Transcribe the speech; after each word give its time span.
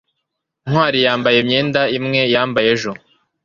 ntwali 0.69 0.99
yambaye 1.05 1.37
imyenda 1.39 1.81
imwe 1.97 2.21
yambaye 2.33 2.67
ejo 2.75 2.91